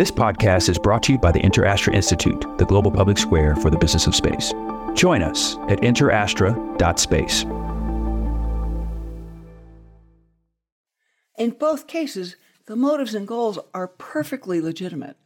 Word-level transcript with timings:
This 0.00 0.10
podcast 0.10 0.70
is 0.70 0.78
brought 0.78 1.02
to 1.02 1.12
you 1.12 1.18
by 1.18 1.30
the 1.30 1.40
InterAstra 1.40 1.92
Institute, 1.92 2.46
the 2.56 2.64
global 2.64 2.90
public 2.90 3.18
square 3.18 3.54
for 3.54 3.68
the 3.68 3.76
business 3.76 4.06
of 4.06 4.14
space. 4.14 4.54
Join 4.94 5.22
us 5.22 5.56
at 5.68 5.82
interastra.space. 5.82 7.42
In 11.36 11.50
both 11.50 11.86
cases, 11.86 12.36
the 12.64 12.76
motives 12.76 13.14
and 13.14 13.28
goals 13.28 13.58
are 13.74 13.88
perfectly 13.88 14.62
legitimate. 14.62 15.18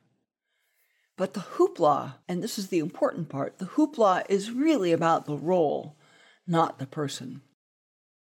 But 1.16 1.34
the 1.34 1.46
hoopla, 1.56 2.14
and 2.28 2.42
this 2.42 2.58
is 2.58 2.66
the 2.66 2.80
important 2.80 3.28
part, 3.28 3.58
the 3.58 3.66
hoopla 3.66 4.24
is 4.28 4.50
really 4.50 4.90
about 4.90 5.26
the 5.26 5.36
role, 5.36 5.94
not 6.48 6.80
the 6.80 6.86
person. 6.88 7.42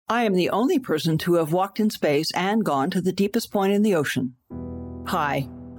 I 0.09 0.23
am 0.23 0.35
the 0.35 0.51
only 0.51 0.79
person 0.79 1.19
to 1.19 1.35
have 1.35 1.53
walked 1.53 1.81
in 1.81 1.91
space 1.91 2.31
and 2.37 2.65
gone 2.65 2.91
to 2.91 3.01
the 3.01 3.11
deepest 3.11 3.51
point 3.51 3.73
in 3.73 3.83
the 3.83 3.97
ocean. 3.97 4.37
Hi, 5.09 5.49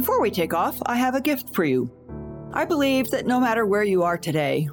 Before 0.00 0.20
we 0.22 0.30
take 0.30 0.54
off, 0.54 0.80
I 0.86 0.96
have 0.96 1.14
a 1.14 1.20
gift 1.20 1.54
for 1.54 1.62
you. 1.62 1.90
I 2.54 2.64
believe 2.64 3.10
that 3.10 3.26
no 3.26 3.38
matter 3.38 3.66
where 3.66 3.82
you 3.82 4.02
are 4.02 4.16
today, 4.16 4.66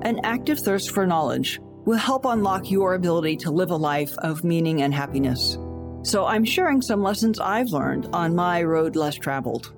an 0.00 0.20
active 0.24 0.58
thirst 0.58 0.92
for 0.92 1.06
knowledge 1.06 1.60
will 1.84 1.98
help 1.98 2.24
unlock 2.24 2.70
your 2.70 2.94
ability 2.94 3.36
to 3.36 3.50
live 3.50 3.72
a 3.72 3.76
life 3.76 4.16
of 4.16 4.42
meaning 4.42 4.80
and 4.80 4.94
happiness. 4.94 5.58
So 6.02 6.24
I'm 6.24 6.46
sharing 6.46 6.80
some 6.80 7.02
lessons 7.02 7.38
I've 7.38 7.68
learned 7.68 8.08
on 8.14 8.34
my 8.34 8.62
road 8.62 8.96
less 8.96 9.16
traveled. 9.16 9.74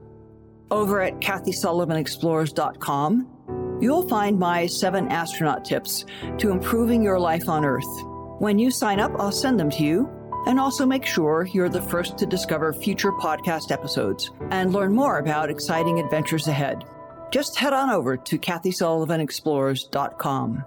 Over 0.70 1.00
at 1.00 1.18
KathySullivanExplores.com, 1.18 3.78
you'll 3.82 4.08
find 4.08 4.38
my 4.38 4.66
seven 4.66 5.08
astronaut 5.08 5.64
tips 5.64 6.04
to 6.38 6.52
improving 6.52 7.02
your 7.02 7.18
life 7.18 7.48
on 7.48 7.64
Earth. 7.64 8.04
When 8.38 8.56
you 8.56 8.70
sign 8.70 9.00
up, 9.00 9.10
I'll 9.18 9.32
send 9.32 9.58
them 9.58 9.70
to 9.70 9.82
you 9.82 10.08
and 10.46 10.58
also 10.58 10.84
make 10.84 11.06
sure 11.06 11.48
you're 11.52 11.68
the 11.68 11.82
first 11.82 12.18
to 12.18 12.26
discover 12.26 12.72
future 12.72 13.12
podcast 13.12 13.70
episodes 13.70 14.32
and 14.50 14.72
learn 14.72 14.92
more 14.94 15.18
about 15.18 15.50
exciting 15.50 16.00
adventures 16.00 16.48
ahead. 16.48 16.84
Just 17.30 17.58
head 17.58 17.72
on 17.72 17.90
over 17.90 18.16
to 18.16 18.38
KathySullivanExplores.com. 18.38 20.64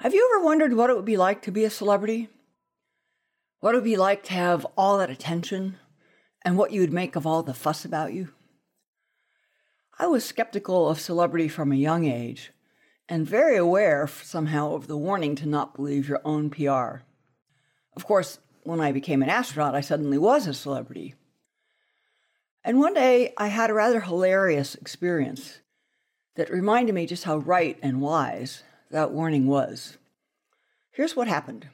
Have 0.00 0.14
you 0.14 0.30
ever 0.34 0.44
wondered 0.44 0.74
what 0.74 0.90
it 0.90 0.96
would 0.96 1.04
be 1.04 1.16
like 1.16 1.42
to 1.42 1.50
be 1.50 1.64
a 1.64 1.70
celebrity? 1.70 2.28
What 3.60 3.74
it 3.74 3.78
would 3.78 3.84
be 3.84 3.96
like 3.96 4.22
to 4.24 4.34
have 4.34 4.66
all 4.76 4.98
that 4.98 5.10
attention 5.10 5.78
and 6.44 6.56
what 6.56 6.72
you 6.72 6.80
would 6.80 6.92
make 6.92 7.16
of 7.16 7.26
all 7.26 7.42
the 7.42 7.54
fuss 7.54 7.84
about 7.84 8.12
you? 8.12 8.28
I 9.98 10.06
was 10.06 10.24
skeptical 10.24 10.88
of 10.88 11.00
celebrity 11.00 11.48
from 11.48 11.72
a 11.72 11.76
young 11.76 12.04
age 12.04 12.52
and 13.08 13.26
very 13.26 13.56
aware 13.56 14.06
somehow 14.06 14.74
of 14.74 14.86
the 14.86 14.96
warning 14.96 15.34
to 15.36 15.46
not 15.46 15.76
believe 15.76 16.08
your 16.08 16.20
own 16.24 16.50
PR. 16.50 17.02
Of 17.96 18.04
course, 18.04 18.38
when 18.64 18.80
I 18.80 18.92
became 18.92 19.22
an 19.22 19.28
astronaut, 19.28 19.74
I 19.74 19.80
suddenly 19.80 20.18
was 20.18 20.46
a 20.46 20.54
celebrity. 20.54 21.14
And 22.64 22.78
one 22.78 22.94
day 22.94 23.32
I 23.36 23.48
had 23.48 23.70
a 23.70 23.74
rather 23.74 24.00
hilarious 24.00 24.74
experience 24.74 25.60
that 26.36 26.50
reminded 26.50 26.94
me 26.94 27.06
just 27.06 27.24
how 27.24 27.36
right 27.36 27.78
and 27.82 28.00
wise 28.00 28.62
that 28.90 29.12
warning 29.12 29.46
was. 29.46 29.98
Here's 30.90 31.14
what 31.14 31.28
happened. 31.28 31.68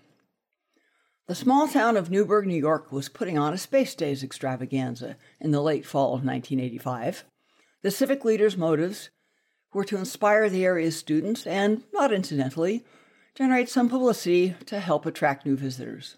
The 1.29 1.35
small 1.37 1.69
town 1.69 1.97
of 1.97 2.11
Newburgh, 2.11 2.47
New 2.47 2.57
York 2.57 2.91
was 2.91 3.09
putting 3.09 3.39
on 3.39 3.53
a 3.53 3.59
Space 3.59 3.95
Days 3.95 4.25
extravaganza 4.25 5.17
in 5.39 5.53
the 5.53 5.63
late 5.63 5.87
fall 5.87 6.07
of 6.07 6.25
1985. 6.25 7.25
The 7.83 7.91
civic 7.93 8.25
leaders' 8.25 8.57
motives 8.57 9.11
were 9.73 9.85
to 9.85 9.97
inspire 9.97 10.51
the 10.51 10.65
area's 10.65 10.97
students 10.97 11.47
and, 11.47 11.85
not 11.93 12.13
incidentally, 12.13 12.85
generate 13.37 13.69
some 13.69 13.89
publicity 13.89 14.57
to 14.67 14.81
help 14.81 15.07
attract 15.07 15.47
new 15.47 15.57
visitors. 15.57 16.17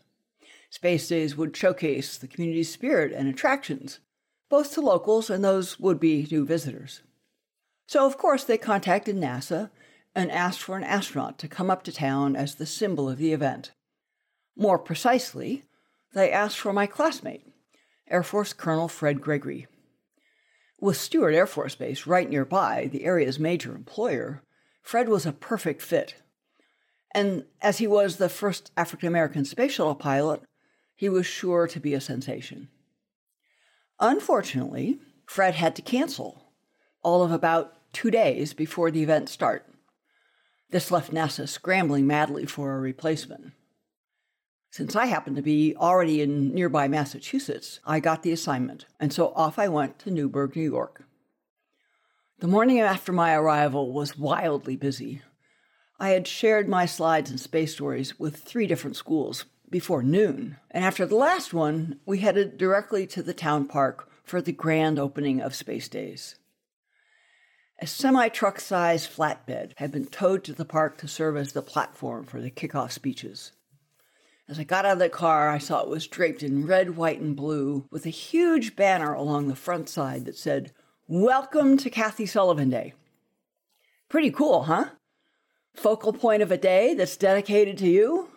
Space 0.72 1.06
Days 1.06 1.36
would 1.36 1.54
showcase 1.54 2.16
the 2.16 2.26
community's 2.26 2.72
spirit 2.72 3.12
and 3.12 3.28
attractions, 3.28 3.98
both 4.48 4.72
to 4.72 4.80
locals 4.80 5.28
and 5.28 5.44
those 5.44 5.78
would 5.78 6.00
be 6.00 6.26
new 6.30 6.46
visitors. 6.46 7.02
So, 7.86 8.06
of 8.06 8.16
course, 8.16 8.44
they 8.44 8.56
contacted 8.56 9.14
NASA 9.14 9.68
and 10.14 10.32
asked 10.32 10.62
for 10.62 10.78
an 10.78 10.82
astronaut 10.82 11.38
to 11.40 11.46
come 11.46 11.70
up 11.70 11.82
to 11.82 11.92
town 11.92 12.34
as 12.34 12.54
the 12.54 12.64
symbol 12.64 13.06
of 13.10 13.18
the 13.18 13.34
event. 13.34 13.72
More 14.56 14.78
precisely, 14.78 15.64
they 16.14 16.32
asked 16.32 16.58
for 16.58 16.72
my 16.72 16.86
classmate, 16.86 17.46
Air 18.08 18.22
Force 18.22 18.54
Colonel 18.54 18.88
Fred 18.88 19.20
Gregory. 19.20 19.66
With 20.80 20.96
Stewart 20.96 21.34
Air 21.34 21.46
Force 21.46 21.74
Base 21.74 22.06
right 22.06 22.30
nearby, 22.30 22.88
the 22.90 23.04
area's 23.04 23.38
major 23.38 23.74
employer, 23.74 24.42
Fred 24.80 25.10
was 25.10 25.26
a 25.26 25.32
perfect 25.32 25.82
fit. 25.82 26.14
And 27.14 27.44
as 27.60 27.76
he 27.76 27.86
was 27.86 28.16
the 28.16 28.30
first 28.30 28.72
African 28.74 29.08
American 29.08 29.44
space 29.44 29.72
shuttle 29.72 29.94
pilot, 29.94 30.42
he 31.02 31.08
was 31.08 31.26
sure 31.26 31.66
to 31.66 31.80
be 31.80 31.94
a 31.94 32.00
sensation. 32.00 32.68
Unfortunately, 33.98 35.00
Fred 35.26 35.56
had 35.56 35.74
to 35.74 35.82
cancel 35.82 36.44
all 37.02 37.24
of 37.24 37.32
about 37.32 37.74
two 37.92 38.08
days 38.08 38.54
before 38.54 38.88
the 38.88 39.02
event 39.02 39.28
start. 39.28 39.66
This 40.70 40.92
left 40.92 41.12
NASA 41.12 41.48
scrambling 41.48 42.06
madly 42.06 42.46
for 42.46 42.72
a 42.72 42.78
replacement. 42.78 43.50
Since 44.70 44.94
I 44.94 45.06
happened 45.06 45.34
to 45.34 45.42
be 45.42 45.74
already 45.74 46.22
in 46.22 46.54
nearby 46.54 46.86
Massachusetts, 46.86 47.80
I 47.84 47.98
got 47.98 48.22
the 48.22 48.30
assignment, 48.30 48.86
and 49.00 49.12
so 49.12 49.32
off 49.34 49.58
I 49.58 49.66
went 49.66 49.98
to 49.98 50.10
Newburgh, 50.12 50.54
New 50.54 50.62
York. 50.70 51.02
The 52.38 52.46
morning 52.46 52.78
after 52.78 53.12
my 53.12 53.34
arrival 53.34 53.92
was 53.92 54.16
wildly 54.16 54.76
busy. 54.76 55.20
I 55.98 56.10
had 56.10 56.28
shared 56.28 56.68
my 56.68 56.86
slides 56.86 57.28
and 57.28 57.40
space 57.40 57.72
stories 57.72 58.20
with 58.20 58.36
three 58.36 58.68
different 58.68 58.94
schools 58.94 59.46
before 59.72 60.04
noon. 60.04 60.58
And 60.70 60.84
after 60.84 61.04
the 61.04 61.16
last 61.16 61.52
one, 61.52 61.98
we 62.06 62.18
headed 62.18 62.56
directly 62.56 63.08
to 63.08 63.22
the 63.22 63.34
town 63.34 63.66
park 63.66 64.08
for 64.22 64.40
the 64.40 64.52
grand 64.52 65.00
opening 65.00 65.40
of 65.40 65.56
Space 65.56 65.88
Days. 65.88 66.36
A 67.80 67.86
semi 67.88 68.28
truck 68.28 68.60
sized 68.60 69.10
flatbed 69.10 69.72
had 69.78 69.90
been 69.90 70.06
towed 70.06 70.44
to 70.44 70.52
the 70.52 70.64
park 70.64 70.98
to 70.98 71.08
serve 71.08 71.36
as 71.36 71.52
the 71.52 71.62
platform 71.62 72.24
for 72.24 72.40
the 72.40 72.50
kickoff 72.50 72.92
speeches. 72.92 73.50
As 74.48 74.58
I 74.58 74.64
got 74.64 74.84
out 74.84 74.92
of 74.92 74.98
the 74.98 75.08
car, 75.08 75.48
I 75.48 75.58
saw 75.58 75.80
it 75.80 75.88
was 75.88 76.06
draped 76.06 76.42
in 76.42 76.66
red, 76.66 76.96
white, 76.96 77.20
and 77.20 77.34
blue 77.34 77.86
with 77.90 78.06
a 78.06 78.10
huge 78.10 78.76
banner 78.76 79.14
along 79.14 79.48
the 79.48 79.56
front 79.56 79.88
side 79.88 80.26
that 80.26 80.36
said, 80.36 80.72
Welcome 81.08 81.76
to 81.78 81.90
Kathy 81.90 82.26
Sullivan 82.26 82.70
Day. 82.70 82.92
Pretty 84.08 84.30
cool, 84.30 84.64
huh? 84.64 84.90
Focal 85.74 86.12
point 86.12 86.42
of 86.42 86.52
a 86.52 86.58
day 86.58 86.92
that's 86.92 87.16
dedicated 87.16 87.78
to 87.78 87.88
you? 87.88 88.31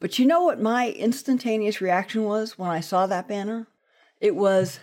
But 0.00 0.18
you 0.18 0.26
know 0.26 0.42
what 0.42 0.60
my 0.60 0.90
instantaneous 0.90 1.80
reaction 1.80 2.24
was 2.24 2.58
when 2.58 2.70
I 2.70 2.80
saw 2.80 3.06
that 3.06 3.28
banner? 3.28 3.68
It 4.18 4.34
was, 4.34 4.80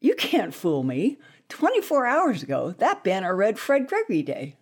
you 0.00 0.14
can't 0.14 0.54
fool 0.54 0.82
me. 0.82 1.18
24 1.50 2.06
hours 2.06 2.42
ago, 2.42 2.74
that 2.78 3.04
banner 3.04 3.36
read 3.36 3.58
Fred 3.58 3.86
Gregory 3.86 4.22
Day. 4.22 4.56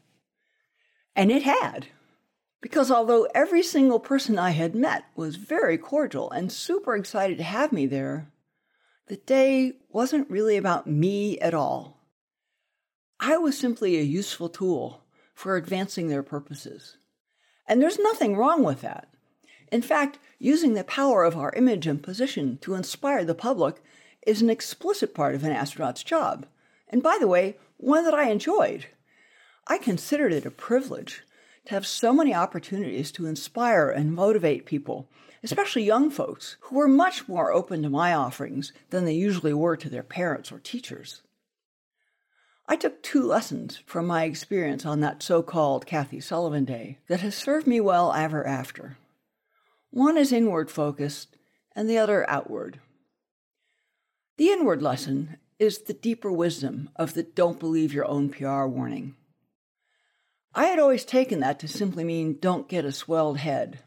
And 1.14 1.30
it 1.30 1.44
had. 1.44 1.86
Because 2.60 2.90
although 2.90 3.28
every 3.34 3.62
single 3.62 4.00
person 4.00 4.38
I 4.38 4.50
had 4.50 4.74
met 4.74 5.04
was 5.14 5.36
very 5.36 5.78
cordial 5.78 6.30
and 6.30 6.50
super 6.50 6.96
excited 6.96 7.38
to 7.38 7.44
have 7.44 7.72
me 7.72 7.86
there, 7.86 8.28
the 9.06 9.16
day 9.16 9.74
wasn't 9.88 10.30
really 10.30 10.56
about 10.56 10.88
me 10.88 11.38
at 11.38 11.54
all. 11.54 12.00
I 13.20 13.36
was 13.36 13.56
simply 13.56 13.96
a 13.96 14.02
useful 14.02 14.48
tool 14.48 15.04
for 15.32 15.56
advancing 15.56 16.08
their 16.08 16.24
purposes. 16.24 16.96
And 17.68 17.80
there's 17.80 17.98
nothing 17.98 18.36
wrong 18.36 18.64
with 18.64 18.80
that. 18.80 19.08
In 19.72 19.82
fact, 19.82 20.18
using 20.38 20.74
the 20.74 20.84
power 20.84 21.24
of 21.24 21.36
our 21.36 21.52
image 21.56 21.86
and 21.86 22.02
position 22.02 22.58
to 22.62 22.74
inspire 22.74 23.24
the 23.24 23.34
public 23.34 23.82
is 24.26 24.42
an 24.42 24.50
explicit 24.50 25.14
part 25.14 25.34
of 25.34 25.44
an 25.44 25.52
astronaut's 25.52 26.02
job. 26.02 26.46
And 26.88 27.02
by 27.02 27.16
the 27.18 27.28
way, 27.28 27.56
one 27.76 28.04
that 28.04 28.14
I 28.14 28.30
enjoyed. 28.30 28.86
I 29.66 29.78
considered 29.78 30.32
it 30.32 30.46
a 30.46 30.50
privilege 30.50 31.22
to 31.66 31.74
have 31.74 31.86
so 31.86 32.12
many 32.12 32.32
opportunities 32.32 33.10
to 33.12 33.26
inspire 33.26 33.90
and 33.90 34.12
motivate 34.12 34.66
people, 34.66 35.08
especially 35.42 35.82
young 35.82 36.10
folks, 36.10 36.56
who 36.60 36.76
were 36.76 36.88
much 36.88 37.28
more 37.28 37.52
open 37.52 37.82
to 37.82 37.90
my 37.90 38.14
offerings 38.14 38.72
than 38.90 39.04
they 39.04 39.12
usually 39.12 39.52
were 39.52 39.76
to 39.76 39.88
their 39.88 40.04
parents 40.04 40.52
or 40.52 40.58
teachers. 40.60 41.22
I 42.68 42.76
took 42.76 43.02
two 43.02 43.22
lessons 43.22 43.82
from 43.86 44.06
my 44.06 44.24
experience 44.24 44.84
on 44.84 45.00
that 45.00 45.22
so 45.22 45.42
called 45.42 45.86
Kathy 45.86 46.20
Sullivan 46.20 46.64
Day 46.64 46.98
that 47.08 47.20
has 47.20 47.34
served 47.36 47.66
me 47.66 47.80
well 47.80 48.12
ever 48.12 48.46
after. 48.46 48.96
One 49.96 50.18
is 50.18 50.30
inward 50.30 50.70
focused 50.70 51.38
and 51.74 51.88
the 51.88 51.96
other 51.96 52.28
outward. 52.28 52.80
The 54.36 54.50
inward 54.50 54.82
lesson 54.82 55.38
is 55.58 55.78
the 55.78 55.94
deeper 55.94 56.30
wisdom 56.30 56.90
of 56.96 57.14
the 57.14 57.22
don't 57.22 57.58
believe 57.58 57.94
your 57.94 58.04
own 58.04 58.28
PR 58.28 58.66
warning. 58.66 59.14
I 60.54 60.66
had 60.66 60.78
always 60.78 61.06
taken 61.06 61.40
that 61.40 61.58
to 61.60 61.66
simply 61.66 62.04
mean 62.04 62.36
don't 62.38 62.68
get 62.68 62.84
a 62.84 62.92
swelled 62.92 63.38
head. 63.38 63.78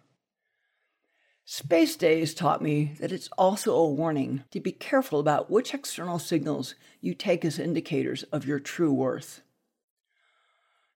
Space 1.46 1.96
Days 1.96 2.34
taught 2.34 2.64
me 2.64 2.96
that 3.00 3.12
it's 3.12 3.30
also 3.38 3.76
a 3.76 3.88
warning 3.88 4.46
to 4.50 4.60
be 4.60 4.72
careful 4.72 5.20
about 5.20 5.52
which 5.52 5.76
external 5.76 6.18
signals 6.18 6.74
you 7.02 7.14
take 7.14 7.46
as 7.46 7.60
indicators 7.60 8.24
of 8.32 8.48
your 8.48 8.60
true 8.60 8.92
worth. 8.92 9.44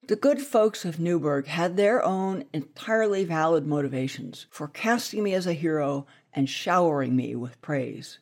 The 0.07 0.17
good 0.17 0.41
folks 0.41 0.83
of 0.83 0.99
Newburgh 0.99 1.47
had 1.47 1.77
their 1.77 2.03
own 2.03 2.43
entirely 2.51 3.23
valid 3.23 3.65
motivations 3.65 4.47
for 4.49 4.67
casting 4.67 5.23
me 5.23 5.33
as 5.33 5.47
a 5.47 5.53
hero 5.53 6.05
and 6.33 6.49
showering 6.49 7.15
me 7.15 7.35
with 7.35 7.61
praise. 7.61 8.19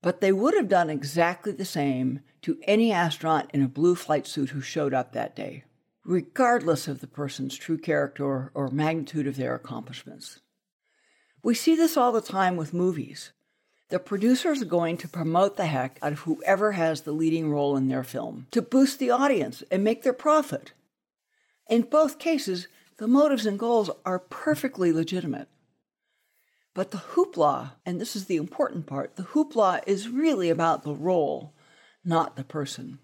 But 0.00 0.22
they 0.22 0.32
would 0.32 0.54
have 0.54 0.70
done 0.70 0.88
exactly 0.88 1.52
the 1.52 1.66
same 1.66 2.20
to 2.42 2.58
any 2.62 2.90
astronaut 2.90 3.50
in 3.52 3.62
a 3.62 3.68
blue 3.68 3.94
flight 3.94 4.26
suit 4.26 4.50
who 4.50 4.62
showed 4.62 4.94
up 4.94 5.12
that 5.12 5.36
day, 5.36 5.64
regardless 6.06 6.88
of 6.88 7.02
the 7.02 7.06
person's 7.06 7.56
true 7.56 7.78
character 7.78 8.50
or 8.54 8.70
magnitude 8.70 9.26
of 9.26 9.36
their 9.36 9.54
accomplishments. 9.54 10.40
We 11.42 11.54
see 11.54 11.76
this 11.76 11.98
all 11.98 12.12
the 12.12 12.22
time 12.22 12.56
with 12.56 12.72
movies. 12.72 13.32
The 13.92 13.98
producers 13.98 14.62
are 14.62 14.64
going 14.64 14.96
to 14.96 15.06
promote 15.06 15.58
the 15.58 15.66
heck 15.66 15.98
out 16.00 16.12
of 16.12 16.20
whoever 16.20 16.72
has 16.72 17.02
the 17.02 17.12
leading 17.12 17.50
role 17.50 17.76
in 17.76 17.88
their 17.88 18.02
film 18.02 18.46
to 18.50 18.62
boost 18.62 18.98
the 18.98 19.10
audience 19.10 19.62
and 19.70 19.84
make 19.84 20.02
their 20.02 20.14
profit. 20.14 20.72
In 21.68 21.82
both 21.82 22.18
cases, 22.18 22.68
the 22.96 23.06
motives 23.06 23.44
and 23.44 23.58
goals 23.58 23.90
are 24.06 24.18
perfectly 24.18 24.94
legitimate. 24.94 25.48
But 26.72 26.90
the 26.90 27.02
hoopla, 27.12 27.72
and 27.84 28.00
this 28.00 28.16
is 28.16 28.24
the 28.24 28.38
important 28.38 28.86
part, 28.86 29.16
the 29.16 29.24
hoopla 29.24 29.82
is 29.86 30.08
really 30.08 30.48
about 30.48 30.84
the 30.84 30.94
role, 30.94 31.52
not 32.02 32.36
the 32.36 32.44
person. 32.44 32.98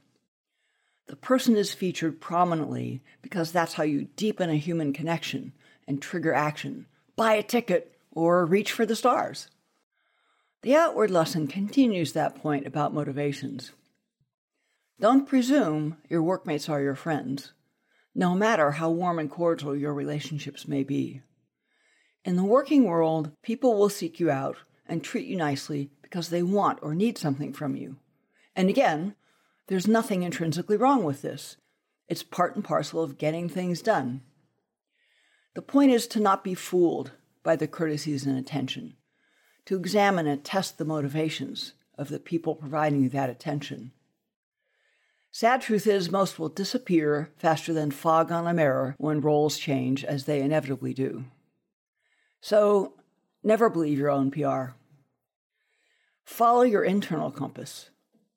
The 1.06 1.16
person 1.16 1.54
is 1.58 1.74
featured 1.74 2.18
prominently 2.18 3.02
because 3.20 3.52
that's 3.52 3.74
how 3.74 3.82
you 3.82 4.08
deepen 4.16 4.48
a 4.48 4.56
human 4.56 4.94
connection 4.94 5.52
and 5.86 6.00
trigger 6.00 6.32
action. 6.32 6.86
Buy 7.14 7.34
a 7.34 7.42
ticket 7.42 7.92
or 8.10 8.46
reach 8.46 8.72
for 8.72 8.86
the 8.86 8.96
stars. 8.96 9.48
The 10.62 10.74
outward 10.74 11.12
lesson 11.12 11.46
continues 11.46 12.12
that 12.12 12.34
point 12.34 12.66
about 12.66 12.92
motivations. 12.92 13.72
Don't 15.00 15.28
presume 15.28 15.98
your 16.08 16.20
workmates 16.20 16.68
are 16.68 16.82
your 16.82 16.96
friends, 16.96 17.52
no 18.12 18.34
matter 18.34 18.72
how 18.72 18.90
warm 18.90 19.20
and 19.20 19.30
cordial 19.30 19.76
your 19.76 19.94
relationships 19.94 20.66
may 20.66 20.82
be. 20.82 21.22
In 22.24 22.34
the 22.34 22.44
working 22.44 22.84
world, 22.84 23.30
people 23.42 23.78
will 23.78 23.88
seek 23.88 24.18
you 24.18 24.30
out 24.32 24.56
and 24.86 25.04
treat 25.04 25.28
you 25.28 25.36
nicely 25.36 25.90
because 26.02 26.30
they 26.30 26.42
want 26.42 26.80
or 26.82 26.92
need 26.92 27.16
something 27.16 27.52
from 27.52 27.76
you. 27.76 27.98
And 28.56 28.68
again, 28.68 29.14
there's 29.68 29.86
nothing 29.86 30.24
intrinsically 30.24 30.76
wrong 30.76 31.04
with 31.04 31.22
this. 31.22 31.56
It's 32.08 32.24
part 32.24 32.56
and 32.56 32.64
parcel 32.64 33.00
of 33.00 33.16
getting 33.18 33.48
things 33.48 33.80
done. 33.80 34.22
The 35.54 35.62
point 35.62 35.92
is 35.92 36.08
to 36.08 36.20
not 36.20 36.42
be 36.42 36.54
fooled 36.54 37.12
by 37.44 37.54
the 37.54 37.68
courtesies 37.68 38.26
and 38.26 38.36
attention, 38.36 38.94
to 39.68 39.76
examine 39.76 40.26
and 40.26 40.42
test 40.42 40.78
the 40.78 40.84
motivations 40.86 41.74
of 41.98 42.08
the 42.08 42.18
people 42.18 42.54
providing 42.54 43.02
you 43.02 43.08
that 43.10 43.28
attention. 43.28 43.92
Sad 45.30 45.60
truth 45.60 45.86
is, 45.86 46.10
most 46.10 46.38
will 46.38 46.48
disappear 46.48 47.28
faster 47.36 47.74
than 47.74 47.90
fog 47.90 48.32
on 48.32 48.46
a 48.46 48.54
mirror 48.54 48.94
when 48.96 49.20
roles 49.20 49.58
change, 49.58 50.06
as 50.06 50.24
they 50.24 50.40
inevitably 50.40 50.94
do. 50.94 51.26
So, 52.40 52.94
never 53.42 53.68
believe 53.68 53.98
your 53.98 54.08
own 54.08 54.30
PR. 54.30 54.68
Follow 56.24 56.62
your 56.62 56.82
internal 56.82 57.30
compass, 57.30 57.90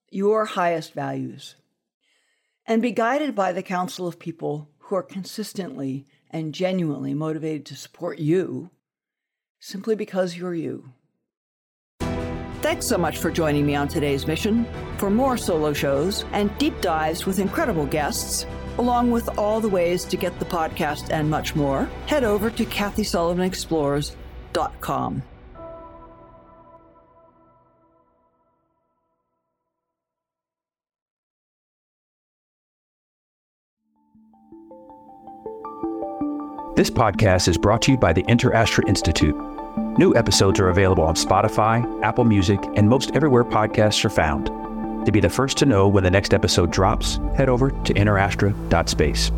your 0.09 0.43
highest 0.43 0.91
values, 0.91 1.55
and 2.67 2.81
be 2.81 2.91
guided 2.91 3.35
by 3.35 3.53
the 3.53 3.63
counsel 3.63 4.05
of 4.05 4.19
people 4.19 4.67
who 4.79 4.97
are 4.97 5.01
consistently 5.01 6.05
and 6.29 6.53
genuinely 6.53 7.13
motivated 7.13 7.65
to 7.67 7.77
support 7.77 8.19
you 8.19 8.69
simply 9.61 9.95
because 9.95 10.35
you're 10.35 10.53
you. 10.53 10.91
Thanks 12.61 12.85
so 12.85 12.97
much 12.97 13.17
for 13.17 13.31
joining 13.31 13.65
me 13.65 13.75
on 13.75 13.87
today's 13.87 14.27
mission. 14.27 14.67
For 14.97 15.09
more 15.09 15.35
solo 15.35 15.73
shows 15.73 16.25
and 16.31 16.55
deep 16.59 16.79
dives 16.79 17.25
with 17.25 17.39
incredible 17.39 17.87
guests, 17.87 18.45
along 18.77 19.09
with 19.09 19.35
all 19.37 19.59
the 19.59 19.67
ways 19.67 20.05
to 20.05 20.15
get 20.15 20.37
the 20.37 20.45
podcast 20.45 21.09
and 21.09 21.27
much 21.27 21.55
more, 21.55 21.89
head 22.05 22.23
over 22.23 22.51
to 22.51 22.63
KathySullivanExplores.com. 22.63 25.23
This 36.75 36.89
podcast 36.89 37.47
is 37.47 37.57
brought 37.57 37.81
to 37.83 37.91
you 37.91 37.97
by 37.97 38.11
the 38.13 38.23
InterAstra 38.23 38.87
Institute. 38.87 39.35
New 39.77 40.15
episodes 40.15 40.59
are 40.59 40.69
available 40.69 41.03
on 41.03 41.15
Spotify, 41.15 41.85
Apple 42.03 42.23
Music, 42.23 42.59
and 42.75 42.89
most 42.89 43.11
everywhere 43.13 43.43
podcasts 43.43 44.03
are 44.05 44.09
found. 44.09 44.47
To 45.05 45.11
be 45.11 45.19
the 45.19 45.29
first 45.29 45.57
to 45.57 45.65
know 45.65 45.87
when 45.87 46.03
the 46.03 46.11
next 46.11 46.33
episode 46.33 46.71
drops, 46.71 47.19
head 47.35 47.49
over 47.49 47.71
to 47.71 47.93
interastra.space. 47.93 49.31